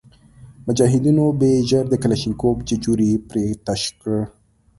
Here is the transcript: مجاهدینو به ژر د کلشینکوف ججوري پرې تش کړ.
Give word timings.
مجاهدینو 0.67 1.25
به 1.39 1.49
ژر 1.69 1.85
د 1.89 1.93
کلشینکوف 2.03 2.57
ججوري 2.69 3.11
پرې 3.27 3.45
تش 3.65 3.81
کړ. 4.01 4.15